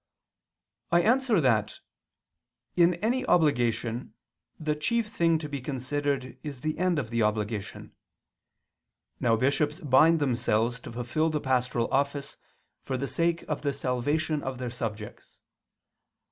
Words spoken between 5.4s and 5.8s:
be